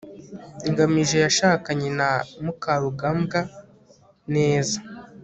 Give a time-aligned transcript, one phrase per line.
[0.69, 2.09] ngamije yashakanye na
[2.43, 3.39] mukarugambwa
[4.33, 4.77] neza